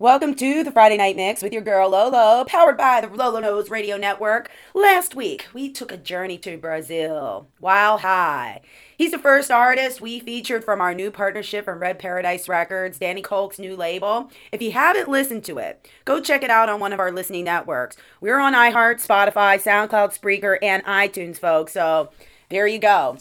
Welcome 0.00 0.34
to 0.36 0.64
the 0.64 0.72
Friday 0.72 0.96
Night 0.96 1.14
Mix 1.14 1.42
with 1.42 1.52
your 1.52 1.60
girl 1.60 1.90
Lolo, 1.90 2.42
powered 2.46 2.78
by 2.78 3.02
the 3.02 3.08
Lolo 3.08 3.38
Knows 3.38 3.68
Radio 3.68 3.98
Network. 3.98 4.50
Last 4.72 5.14
week, 5.14 5.46
we 5.52 5.70
took 5.70 5.92
a 5.92 5.98
journey 5.98 6.38
to 6.38 6.56
Brazil. 6.56 7.48
Wild 7.60 8.00
High. 8.00 8.62
He's 8.96 9.10
the 9.10 9.18
first 9.18 9.50
artist 9.50 10.00
we 10.00 10.18
featured 10.18 10.64
from 10.64 10.80
our 10.80 10.94
new 10.94 11.10
partnership 11.10 11.66
from 11.66 11.80
Red 11.80 11.98
Paradise 11.98 12.48
Records, 12.48 12.98
Danny 12.98 13.20
Kolk's 13.20 13.58
new 13.58 13.76
label. 13.76 14.30
If 14.52 14.62
you 14.62 14.72
haven't 14.72 15.10
listened 15.10 15.44
to 15.44 15.58
it, 15.58 15.86
go 16.06 16.18
check 16.18 16.42
it 16.42 16.48
out 16.48 16.70
on 16.70 16.80
one 16.80 16.94
of 16.94 16.98
our 16.98 17.12
listening 17.12 17.44
networks. 17.44 17.98
We're 18.22 18.40
on 18.40 18.54
iHeart, 18.54 19.06
Spotify, 19.06 19.62
SoundCloud, 19.62 20.18
Spreaker, 20.18 20.56
and 20.62 20.82
iTunes, 20.84 21.36
folks. 21.36 21.72
So 21.72 22.08
there 22.48 22.66
you 22.66 22.78
go. 22.78 23.18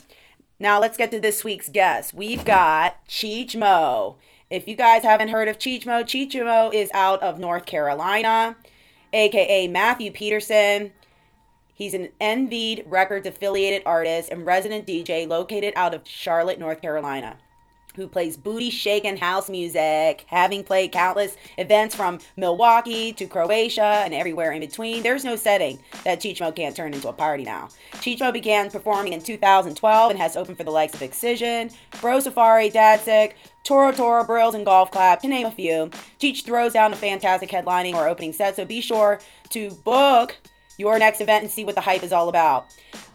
Now 0.61 0.79
let's 0.79 0.95
get 0.95 1.11
to 1.11 1.19
this 1.19 1.43
week's 1.43 1.67
guest. 1.67 2.13
We've 2.13 2.45
got 2.45 3.05
Cheechmo. 3.05 4.15
If 4.49 4.67
you 4.67 4.75
guys 4.75 5.03
haven't 5.03 5.27
heard 5.27 5.47
of 5.47 5.59
Cheechmo, 5.59 6.03
Cheech 6.03 6.33
Mo 6.33 6.71
is 6.73 6.89
out 6.91 7.21
of 7.21 7.37
North 7.37 7.67
Carolina, 7.67 8.55
aka 9.13 9.67
Matthew 9.67 10.11
Peterson. 10.11 10.91
He's 11.75 11.93
an 11.93 12.09
Envied 12.19 12.83
Records 12.87 13.27
affiliated 13.27 13.83
artist 13.85 14.29
and 14.31 14.47
resident 14.47 14.87
DJ 14.87 15.27
located 15.27 15.73
out 15.75 15.93
of 15.93 16.07
Charlotte, 16.07 16.57
North 16.57 16.81
Carolina 16.81 17.37
who 17.99 18.07
plays 18.07 18.37
booty 18.37 18.69
shaking 18.69 19.17
house 19.17 19.49
music, 19.49 20.25
having 20.27 20.63
played 20.63 20.91
countless 20.91 21.35
events 21.57 21.95
from 21.95 22.19
Milwaukee 22.37 23.13
to 23.13 23.25
Croatia 23.25 24.01
and 24.03 24.13
everywhere 24.13 24.51
in 24.51 24.61
between. 24.61 25.03
There's 25.03 25.23
no 25.25 25.35
setting 25.35 25.79
that 26.03 26.19
Cheechmo 26.19 26.55
can't 26.55 26.75
turn 26.75 26.93
into 26.93 27.09
a 27.09 27.13
party 27.13 27.43
now. 27.43 27.69
Cheechmo 27.93 28.31
began 28.31 28.69
performing 28.71 29.13
in 29.13 29.21
2012 29.21 30.11
and 30.11 30.19
has 30.19 30.35
opened 30.35 30.57
for 30.57 30.63
the 30.63 30.71
likes 30.71 30.93
of 30.93 31.01
Excision, 31.01 31.69
Bro 32.01 32.21
Safari, 32.21 32.69
Datsik, 32.69 33.33
Torro 33.63 33.93
Torro, 33.93 34.25
Brillz, 34.25 34.55
and 34.55 34.65
Golf 34.65 34.91
Clap, 34.91 35.21
to 35.21 35.27
name 35.27 35.45
a 35.45 35.51
few. 35.51 35.89
Cheech 36.19 36.43
throws 36.43 36.73
down 36.73 36.93
a 36.93 36.95
fantastic 36.95 37.49
headlining 37.49 37.93
or 37.93 38.07
opening 38.07 38.33
set, 38.33 38.55
so 38.55 38.65
be 38.65 38.81
sure 38.81 39.19
to 39.49 39.71
book 39.83 40.37
your 40.77 40.97
next 40.97 41.21
event 41.21 41.43
and 41.43 41.51
see 41.51 41.65
what 41.65 41.75
the 41.75 41.81
hype 41.81 42.03
is 42.03 42.13
all 42.13 42.29
about. 42.29 42.67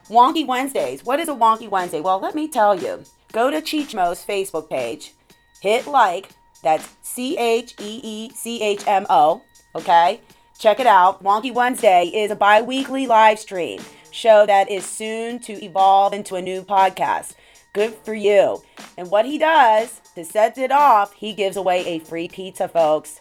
Wonky 0.08 0.46
Wednesdays. 0.46 1.02
What 1.02 1.18
is 1.18 1.28
a 1.28 1.34
Wonky 1.34 1.68
Wednesday? 1.68 2.00
Well, 2.00 2.20
let 2.20 2.34
me 2.34 2.46
tell 2.46 2.78
you 2.78 3.04
go 3.34 3.50
to 3.50 3.60
Cheechmo's 3.60 4.24
Facebook 4.24 4.70
page, 4.70 5.12
hit 5.60 5.86
like, 5.86 6.30
that's 6.62 6.88
C 7.02 7.36
H 7.36 7.74
E 7.80 8.00
E 8.02 8.30
C 8.30 8.62
H 8.62 8.86
M 8.86 9.04
O, 9.10 9.42
okay? 9.74 10.20
Check 10.58 10.80
it 10.80 10.86
out. 10.86 11.22
Wonky 11.22 11.52
Wednesday 11.52 12.06
is 12.14 12.30
a 12.30 12.36
bi 12.36 12.62
weekly 12.62 13.06
live 13.06 13.38
stream 13.38 13.80
show 14.12 14.46
that 14.46 14.70
is 14.70 14.86
soon 14.86 15.40
to 15.40 15.52
evolve 15.62 16.14
into 16.14 16.36
a 16.36 16.42
new 16.42 16.62
podcast. 16.62 17.34
Good 17.72 17.92
for 17.92 18.14
you. 18.14 18.62
And 18.96 19.10
what 19.10 19.26
he 19.26 19.36
does 19.36 20.00
to 20.14 20.24
set 20.24 20.56
it 20.56 20.70
off, 20.70 21.12
he 21.12 21.34
gives 21.34 21.56
away 21.56 21.84
a 21.84 21.98
free 21.98 22.28
pizza, 22.28 22.68
folks. 22.68 23.20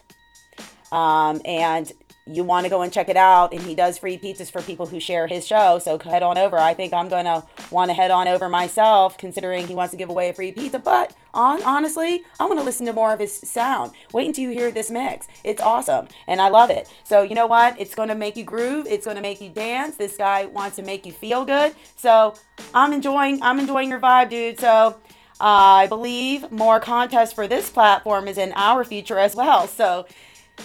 Um, 0.92 1.42
and 1.44 1.92
you 2.26 2.42
want 2.42 2.64
to 2.64 2.70
go 2.70 2.80
and 2.80 2.90
check 2.90 3.10
it 3.10 3.18
out 3.18 3.52
and 3.52 3.62
he 3.62 3.74
does 3.74 3.98
free 3.98 4.16
pizzas 4.16 4.50
for 4.50 4.62
people 4.62 4.86
who 4.86 4.98
share 4.98 5.26
his 5.26 5.46
show 5.46 5.78
so 5.78 5.98
head 5.98 6.22
on 6.22 6.38
over. 6.38 6.58
I 6.58 6.72
think 6.72 6.94
i'm 6.94 7.08
going 7.08 7.26
to 7.26 7.44
want 7.70 7.90
to 7.90 7.94
head 7.94 8.10
on 8.10 8.28
over 8.28 8.48
myself 8.48 9.18
considering 9.18 9.66
he 9.66 9.74
wants 9.74 9.90
to 9.90 9.98
give 9.98 10.08
away 10.08 10.30
a 10.30 10.32
free 10.32 10.50
pizza 10.50 10.78
but 10.78 11.14
on 11.34 11.62
honestly 11.64 12.22
i 12.40 12.46
want 12.46 12.58
to 12.58 12.64
listen 12.64 12.86
to 12.86 12.92
more 12.94 13.12
of 13.12 13.20
his 13.20 13.32
sound. 13.32 13.92
Wait 14.12 14.26
until 14.26 14.44
you 14.44 14.50
hear 14.50 14.70
this 14.70 14.90
mix. 14.90 15.26
It's 15.44 15.60
awesome 15.60 16.08
and 16.26 16.40
i 16.40 16.48
love 16.48 16.70
it. 16.70 16.88
So 17.04 17.22
you 17.22 17.34
know 17.34 17.46
what? 17.46 17.78
It's 17.78 17.94
going 17.94 18.08
to 18.08 18.14
make 18.14 18.36
you 18.36 18.44
groove 18.44 18.86
it's 18.88 19.04
going 19.04 19.16
to 19.16 19.22
make 19.22 19.42
you 19.42 19.50
dance 19.50 19.96
this 19.96 20.16
guy 20.16 20.46
wants 20.46 20.76
to 20.76 20.82
make 20.82 21.04
you 21.04 21.12
feel 21.12 21.44
good. 21.44 21.74
So 21.96 22.34
i'm 22.72 22.94
enjoying 22.94 23.42
i'm 23.42 23.58
enjoying 23.58 23.90
your 23.90 24.00
vibe 24.00 24.30
dude. 24.30 24.58
So 24.58 24.96
i 25.40 25.86
believe 25.88 26.50
more 26.50 26.80
contests 26.80 27.34
for 27.34 27.46
this 27.46 27.68
platform 27.68 28.28
is 28.28 28.38
in 28.38 28.52
our 28.54 28.82
future 28.82 29.18
as 29.18 29.34
well. 29.34 29.68
So 29.68 30.06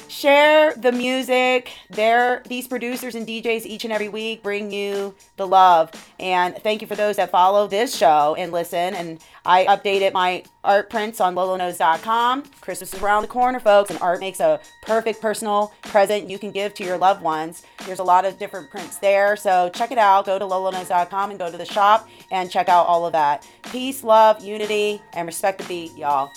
share 0.08 0.74
the 0.76 0.92
music. 0.92 1.72
They're 1.90 2.42
these 2.48 2.68
producers 2.68 3.16
and 3.16 3.28
DJs 3.28 3.66
each 3.66 3.84
and 3.84 3.94
every 3.94 4.10
week 4.10 4.44
bring 4.44 4.72
you 4.72 5.16
the 5.38 5.48
love. 5.48 5.92
And 6.20 6.56
thank 6.58 6.82
you 6.82 6.88
for 6.88 6.96
those 6.96 7.16
that 7.18 7.32
follow 7.32 7.68
this 7.68 7.96
show 7.96 8.36
and 8.38 8.52
listen. 8.52 8.94
And 8.96 9.20
I 9.46 9.66
updated 9.66 10.14
my 10.14 10.44
art 10.64 10.90
prints 10.90 11.22
on 11.22 11.36
loloknows.com. 11.36 12.44
Christmas 12.62 12.94
is 12.94 13.02
around 13.02 13.22
the 13.22 13.28
corner, 13.28 13.60
folks, 13.60 13.90
and 13.90 14.00
art 14.00 14.20
makes 14.20 14.40
a 14.40 14.60
perfect 14.84 15.22
personal 15.22 15.74
present 15.84 16.30
you 16.30 16.38
can 16.38 16.52
give 16.52 16.74
to 16.76 16.84
your 16.84 16.98
loved 16.98 17.22
ones. 17.22 17.64
There's 17.86 18.00
a 18.00 18.04
lot 18.04 18.26
of 18.26 18.38
different 18.38 18.70
prints 18.70 18.98
there. 18.98 19.36
So 19.36 19.70
check 19.74 19.92
it 19.92 19.98
out. 19.98 20.26
Go 20.26 20.38
to 20.38 20.46
loloknows.com 20.46 21.30
and 21.30 21.40
go 21.40 21.52
to 21.52 21.58
the 21.58 21.66
shop 21.66 22.08
and 22.32 22.52
check 22.52 22.70
out 22.70 22.86
all 22.86 23.06
of 23.06 23.14
that. 23.14 23.48
Peace, 23.72 24.04
love, 24.04 24.44
unity, 24.44 25.02
and 25.14 25.26
respect 25.26 25.60
the 25.60 25.66
beat, 25.66 25.96
y'all. 25.98 26.30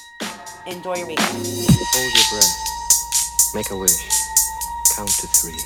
Enjoy 0.67 0.95
your 0.95 1.07
weekend. 1.07 1.29
Hold 1.29 2.15
your 2.15 2.41
breath. 2.41 2.72
Make 3.55 3.71
a 3.71 3.77
wish. 3.77 4.09
Count 4.97 5.11
to 5.11 5.27
three. 5.27 5.61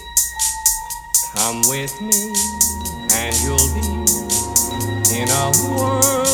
Come 1.32 1.62
with 1.68 2.00
me, 2.00 2.34
and 3.14 3.36
you'll 3.42 3.70
be 3.74 3.86
in 5.14 5.28
a 5.28 5.52
world 5.70 6.25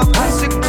Set 0.00 0.54
I 0.54 0.59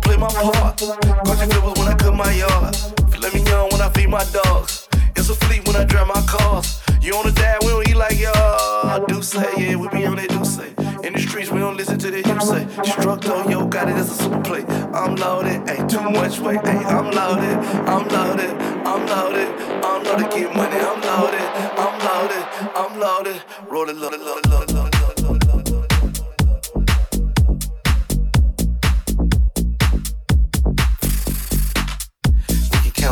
up, 0.00 0.02
play 0.02 0.16
my 0.16 0.28
part. 0.28 0.78
Coach 0.78 1.38
flippers 1.50 1.78
when 1.78 1.88
I 1.88 1.94
cut 1.94 2.14
my 2.14 2.32
yard. 2.32 2.76
Let 3.20 3.34
me 3.34 3.42
young 3.44 3.68
when 3.70 3.80
I 3.80 3.88
feed 3.90 4.08
my 4.08 4.24
dogs. 4.32 4.88
It's 5.16 5.28
a 5.28 5.34
fleet 5.34 5.66
when 5.66 5.76
I 5.76 5.84
drive 5.84 6.08
my 6.08 6.22
cars. 6.26 6.82
You 7.00 7.14
on 7.14 7.26
the 7.26 7.32
dad, 7.32 7.58
we 7.62 7.68
don't 7.68 7.88
eat 7.88 7.96
like 7.96 8.18
y'all. 8.18 9.04
Do 9.06 9.22
say, 9.22 9.48
yeah, 9.56 9.76
we 9.76 9.88
be 9.88 10.04
on 10.06 10.16
that 10.16 10.28
do 10.28 10.44
say. 10.44 10.68
In 11.06 11.14
the 11.14 11.18
streets, 11.18 11.50
we 11.50 11.58
don't 11.58 11.76
listen 11.76 11.98
to 11.98 12.10
that 12.10 12.26
you 12.26 12.40
say. 12.40 12.66
Struck 12.90 13.22
though, 13.22 13.48
yo, 13.48 13.66
got 13.66 13.88
it 13.88 13.96
as 13.96 14.10
a 14.10 14.22
super 14.22 14.40
play. 14.42 14.64
I'm 14.92 15.16
loaded, 15.16 15.68
ain't 15.68 15.90
too 15.90 16.10
much 16.10 16.38
weight. 16.40 16.60
Hey, 16.66 16.84
I'm 16.84 17.10
loaded, 17.10 17.56
I'm 17.88 18.06
loaded, 18.08 18.50
I'm 18.86 19.06
loaded, 19.06 19.48
I'm 19.84 20.04
loaded, 20.04 20.30
get 20.30 20.54
money. 20.54 20.76
I'm 20.76 21.00
loaded, 21.00 21.48
I'm 21.84 21.96
loaded, 22.06 22.44
I'm 22.76 22.98
loaded, 22.98 23.42
loaded, 23.70 23.96
loaded, 23.96 24.20
loaded, 24.20 24.50
loaded. 24.50 24.74
loaded, 24.74 25.00
loaded, 25.00 25.19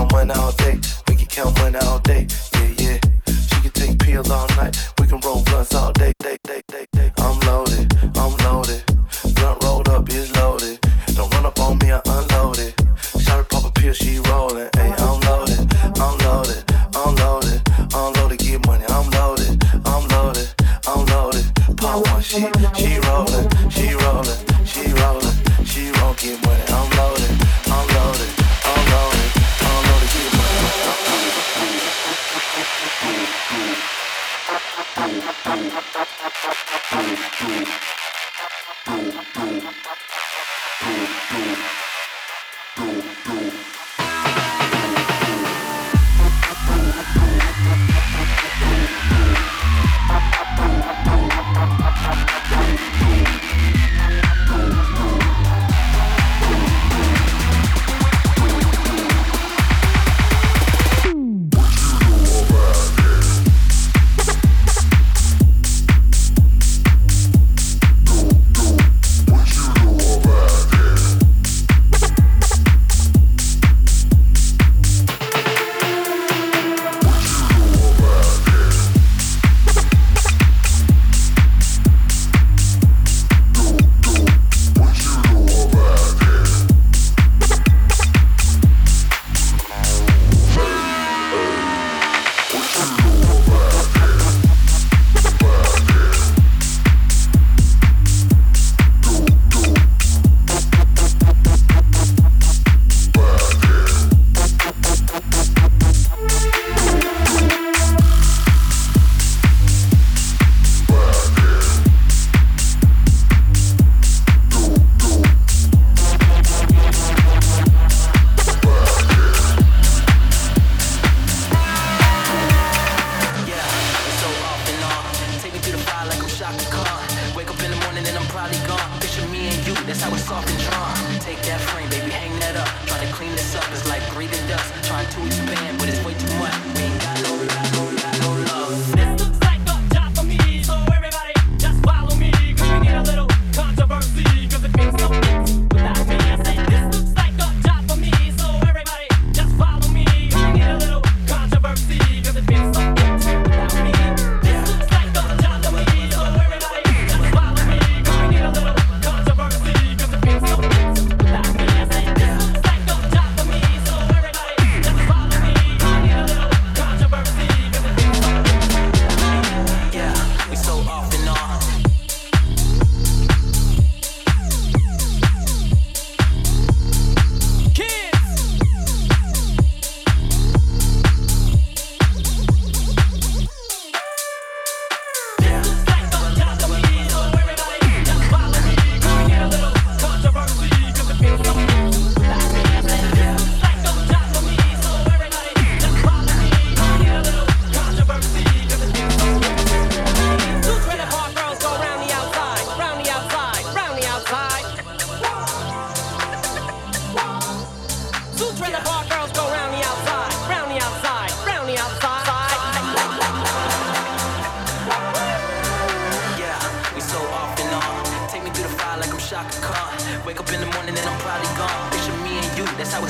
count 0.09 0.29
money 0.29 0.41
all 0.41 0.53
day. 0.53 0.81
We 1.09 1.17
can 1.17 1.27
count 1.27 1.59
money 1.59 1.79
all 1.79 1.99
day. 2.01 2.27
Yeah, 2.55 2.73
yeah. 2.79 2.99
She 3.27 3.61
can 3.61 3.71
take 3.73 3.99
pills 3.99 4.31
all 4.31 4.47
night. 4.57 4.77
We 4.99 5.07
can 5.07 5.21
roll 5.21 5.43
blunts 5.45 5.75
all 5.75 5.93
day. 5.93 6.13
day, 6.19 6.37
day, 6.45 6.63
day, 6.69 6.87
day. 6.93 7.13
I'm 7.19 7.39
loaded. 7.41 7.93
I'm 8.17 8.37
loaded. 8.45 8.85
Blunt 9.35 9.63
rolled 9.65 9.89
up 9.89 10.09
is 10.11 10.35
loaded. 10.37 10.81
Don't 11.15 11.33
run 11.35 11.47
up 11.47 11.59
on 11.61 11.79
me. 11.79 11.93
I 11.93 12.01
unloaded. 12.07 12.75
Shot 13.21 13.39
her 13.39 13.45
pop 13.45 13.65
a 13.65 13.71
pill. 13.71 13.93
She 13.93 14.19
rolling. 14.31 14.69
Hey, 14.77 14.93
I'm 14.99 15.21
loaded. 15.21 15.73
I'm 15.99 16.19
loaded. 16.19 16.65
I'm 16.95 17.15
loaded. 17.17 17.63
I'm 17.95 18.13
loaded. 18.15 18.39
Get 18.39 18.67
money. 18.67 18.85
I'm 18.89 19.11
loaded. 19.11 19.63
I'm 19.85 20.09
loaded. 20.09 20.49
I'm 20.87 21.07
loaded. 21.07 21.45
Pop 21.77 22.07
one. 22.07 22.23
She. 22.23 22.47
She 22.77 22.99
rolling. 23.01 23.58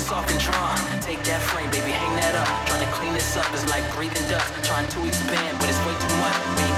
It's 0.09 0.17
off 0.17 0.31
and. 0.31 1.03
Take 1.03 1.23
that 1.25 1.41
frame, 1.43 1.71
baby, 1.71 1.91
hang 1.91 2.17
that 2.17 2.35
up. 2.35 2.49
Trying 2.67 2.87
to 2.87 2.93
clean 2.93 3.13
this 3.13 3.37
up 3.37 3.53
is 3.53 3.69
like 3.69 3.85
breathing 3.95 4.27
dust. 4.31 4.49
Trying 4.65 4.89
to 4.89 5.07
expand, 5.07 5.59
but 5.59 5.69
it's 5.69 5.79
way 5.85 5.93
too 5.93 6.17
much. 6.17 6.78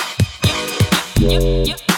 you, 1.31 1.63
you. 1.63 1.90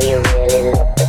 Use 0.00 1.07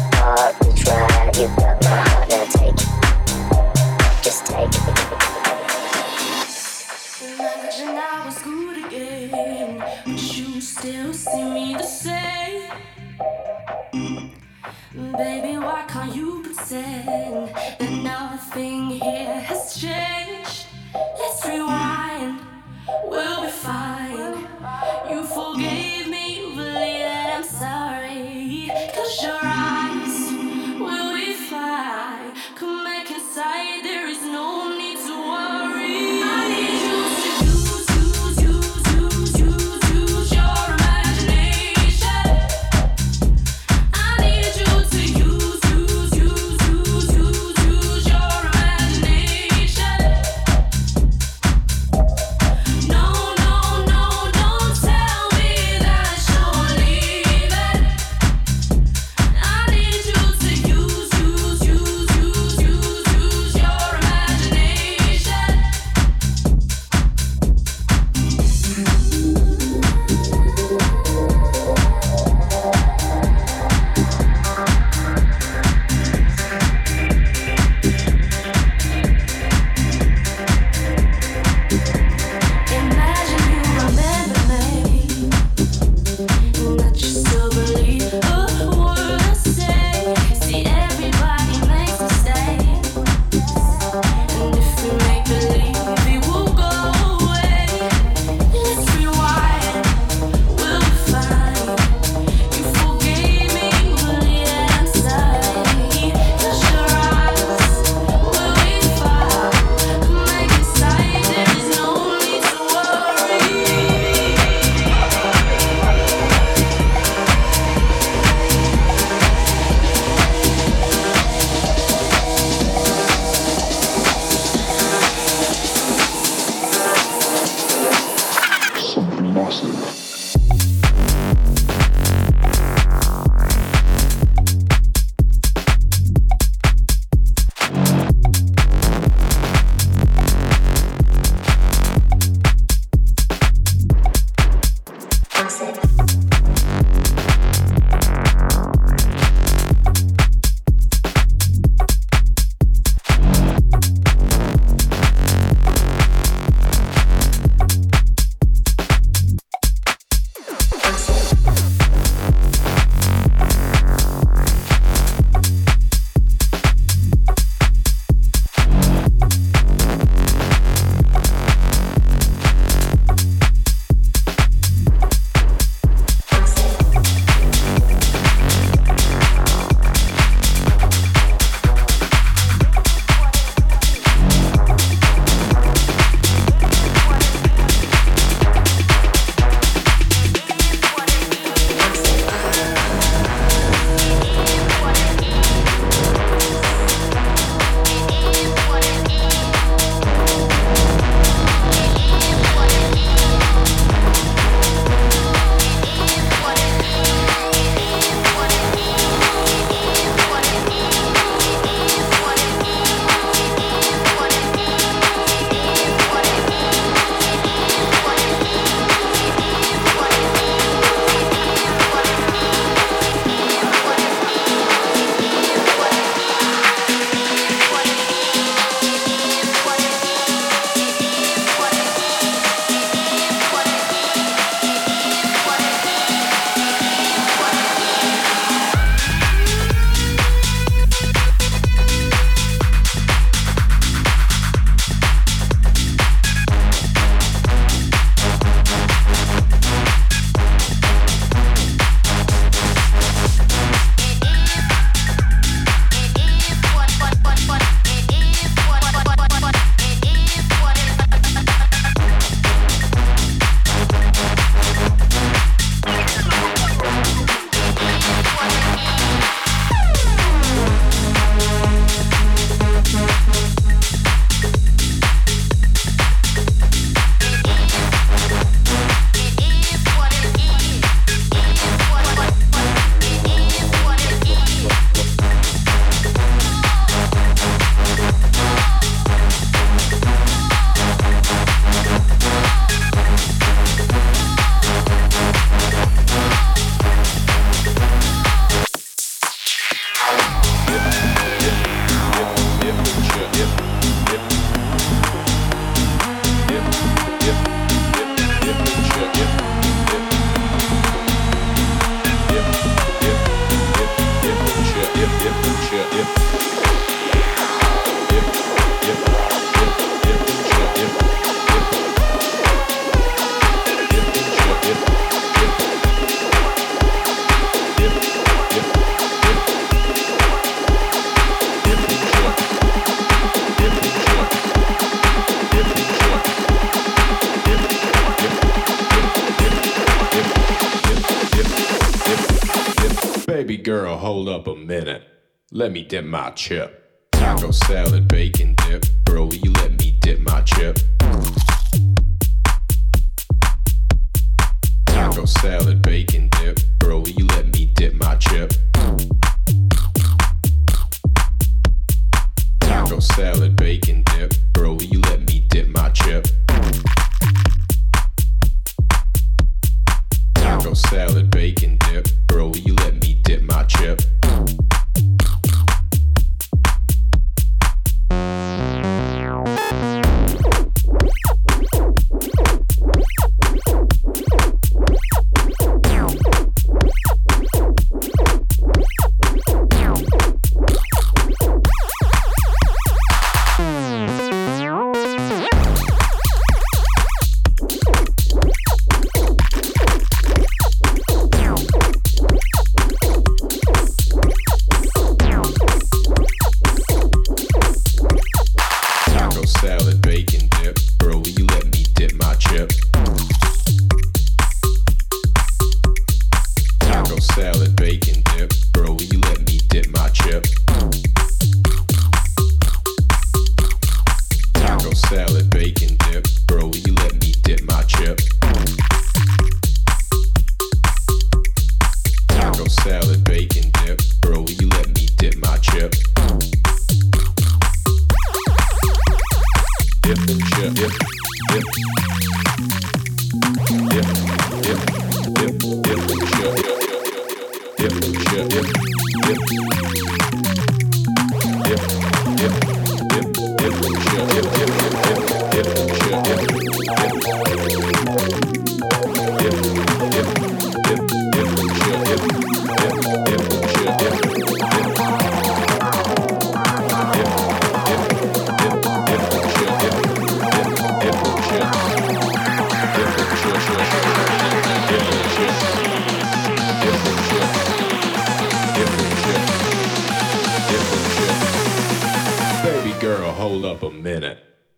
hold 483.61 483.77
up 483.77 483.83
a 483.83 483.89
minute. 483.89 484.37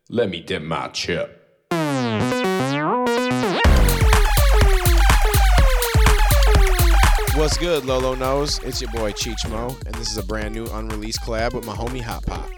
Let 0.09 0.29
me 0.29 0.41
dip 0.41 0.63
my 0.63 0.87
chip. 0.87 1.37
What's 7.35 7.57
good, 7.57 7.85
Lolo 7.85 8.15
Knows? 8.15 8.59
It's 8.59 8.81
your 8.81 8.91
boy 8.91 9.11
Cheechmo, 9.11 9.79
and 9.85 9.93
this 9.95 10.11
is 10.11 10.17
a 10.17 10.23
brand 10.23 10.55
new 10.55 10.65
unreleased 10.65 11.21
collab 11.21 11.53
with 11.53 11.65
my 11.65 11.75
homie 11.75 12.01
Hot 12.01 12.25
Pop. 12.25 12.49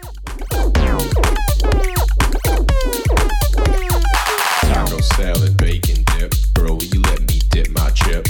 Taco 4.62 5.00
salad, 5.00 5.56
bacon 5.58 6.04
dip, 6.16 6.34
bro, 6.54 6.78
you 6.80 7.02
let 7.02 7.20
me 7.20 7.40
dip 7.50 7.68
my 7.70 7.90
chip. 7.90 8.26